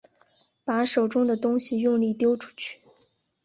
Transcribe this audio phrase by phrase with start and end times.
[0.65, 2.81] 把手中的东西用力丟出去